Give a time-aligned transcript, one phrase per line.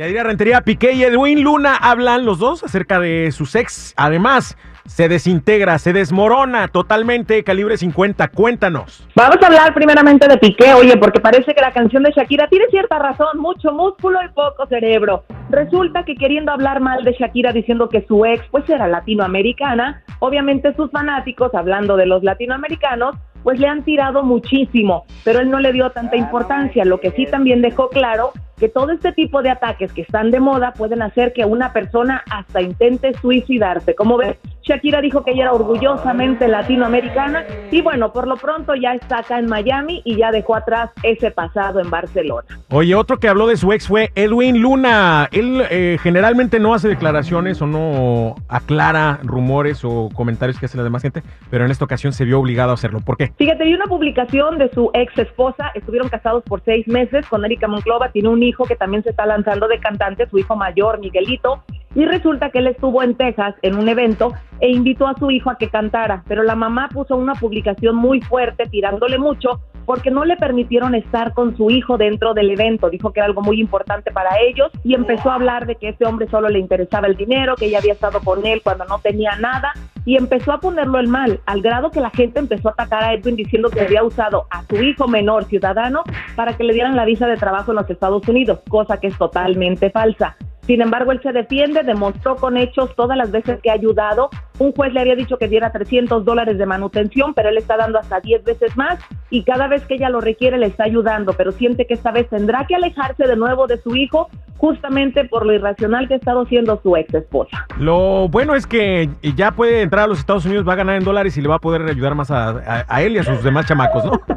[0.00, 3.92] Yadira Rentería, Piqué y Edwin Luna hablan los dos acerca de sus ex.
[3.98, 4.56] Además,
[4.86, 8.28] se desintegra, se desmorona totalmente Calibre 50.
[8.28, 9.06] Cuéntanos.
[9.14, 12.64] Vamos a hablar primeramente de Piqué, oye, porque parece que la canción de Shakira tiene
[12.70, 15.24] cierta razón, mucho músculo y poco cerebro.
[15.50, 20.74] Resulta que queriendo hablar mal de Shakira diciendo que su ex pues era latinoamericana, obviamente
[20.76, 25.72] sus fanáticos, hablando de los latinoamericanos, pues le han tirado muchísimo, pero él no le
[25.72, 26.84] dio tanta importancia.
[26.84, 30.38] Lo que sí también dejó claro que todo este tipo de ataques que están de
[30.38, 33.94] moda pueden hacer que una persona hasta intente suicidarse.
[33.94, 34.36] Como ves,
[34.70, 39.40] Shakira dijo que ella era orgullosamente latinoamericana y bueno, por lo pronto ya está acá
[39.40, 42.46] en Miami y ya dejó atrás ese pasado en Barcelona.
[42.70, 45.28] Oye, otro que habló de su ex fue Edwin Luna.
[45.32, 50.84] Él eh, generalmente no hace declaraciones o no aclara rumores o comentarios que hace la
[50.84, 53.00] demás gente, pero en esta ocasión se vio obligado a hacerlo.
[53.00, 53.32] ¿Por qué?
[53.36, 57.66] Fíjate, vi una publicación de su ex esposa, estuvieron casados por seis meses con Erika
[57.66, 61.64] Monclova, tiene un hijo que también se está lanzando de cantante, su hijo mayor, Miguelito,
[61.94, 65.50] y resulta que él estuvo en Texas en un evento e invitó a su hijo
[65.50, 70.24] a que cantara, pero la mamá puso una publicación muy fuerte tirándole mucho porque no
[70.24, 72.90] le permitieron estar con su hijo dentro del evento.
[72.90, 76.04] Dijo que era algo muy importante para ellos y empezó a hablar de que ese
[76.04, 79.34] hombre solo le interesaba el dinero, que ella había estado con él cuando no tenía
[79.36, 79.72] nada
[80.04, 83.14] y empezó a ponerlo el mal, al grado que la gente empezó a atacar a
[83.14, 86.04] Edwin diciendo que había usado a su hijo menor ciudadano
[86.36, 89.18] para que le dieran la visa de trabajo en los Estados Unidos, cosa que es
[89.18, 90.36] totalmente falsa.
[90.62, 94.30] Sin embargo, él se defiende, demostró con hechos todas las veces que ha ayudado.
[94.60, 97.98] Un juez le había dicho que diera 300 dólares de manutención, pero él está dando
[97.98, 98.98] hasta 10 veces más
[99.30, 102.28] y cada vez que ella lo requiere le está ayudando, pero siente que esta vez
[102.28, 106.44] tendrá que alejarse de nuevo de su hijo justamente por lo irracional que ha estado
[106.44, 107.66] siendo su ex esposa.
[107.78, 111.04] Lo bueno es que ya puede entrar a los Estados Unidos, va a ganar en
[111.04, 113.64] dólares y le va a poder ayudar más a, a él y a sus demás
[113.64, 114.20] chamacos, ¿no?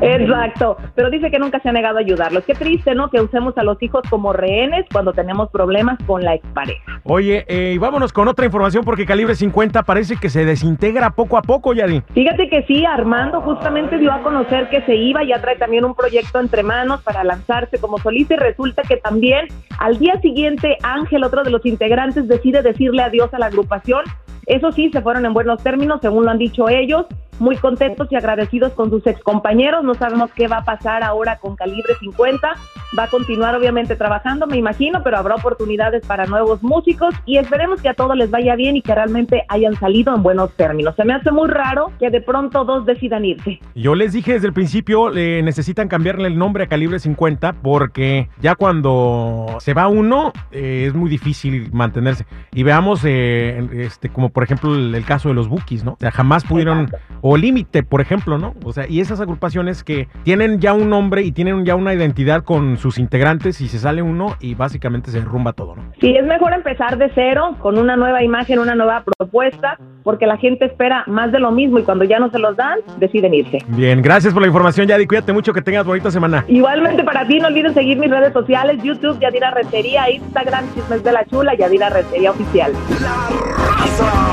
[0.00, 2.44] Exacto, pero dice que nunca se ha negado a ayudarlos.
[2.44, 3.10] Qué triste, ¿no?
[3.10, 7.00] Que usemos a los hijos como rehenes cuando tenemos problemas con la expareja.
[7.04, 11.42] Oye, eh, vámonos con otra información porque Calibre 50 parece que se desintegra poco a
[11.42, 12.02] poco, Yadi.
[12.14, 15.94] Fíjate que sí, Armando justamente dio a conocer que se iba, ya trae también un
[15.94, 19.48] proyecto entre manos para lanzarse como solista y resulta que también
[19.78, 24.04] al día siguiente Ángel, otro de los integrantes, decide decirle adiós a la agrupación.
[24.46, 27.06] Eso sí, se fueron en buenos términos, según lo han dicho ellos
[27.40, 29.82] muy contentos y agradecidos con sus excompañeros.
[29.82, 32.54] No sabemos qué va a pasar ahora con Calibre 50.
[32.98, 37.80] Va a continuar obviamente trabajando, me imagino, pero habrá oportunidades para nuevos músicos y esperemos
[37.80, 40.96] que a todos les vaya bien y que realmente hayan salido en buenos términos.
[40.96, 43.60] Se me hace muy raro que de pronto dos decidan irse.
[43.76, 48.28] Yo les dije desde el principio, eh, necesitan cambiarle el nombre a Calibre 50 porque
[48.40, 52.26] ya cuando se va uno eh, es muy difícil mantenerse.
[52.52, 55.92] Y veamos, eh, este, como por ejemplo el, caso de los Bookies, ¿no?
[55.92, 56.90] O sea, jamás pudieron
[57.20, 58.54] o Límite, por ejemplo, ¿no?
[58.64, 62.42] O sea, y esas agrupaciones que tienen ya un nombre y tienen ya una identidad
[62.42, 65.82] con sus integrantes y se sale uno y básicamente se derrumba todo, ¿no?
[66.00, 70.36] Sí, es mejor empezar de cero, con una nueva imagen, una nueva propuesta, porque la
[70.38, 73.58] gente espera más de lo mismo y cuando ya no se los dan, deciden irse.
[73.68, 75.06] Bien, gracias por la información, Yadi.
[75.06, 76.44] Cuídate mucho, que tengas bonita semana.
[76.48, 81.12] Igualmente para ti, no olvides seguir mis redes sociales, YouTube, Yadira Rentería, Instagram, Chismes de
[81.12, 82.72] la Chula, Yadira Rentería Oficial.
[83.00, 83.28] La
[83.76, 84.29] raza.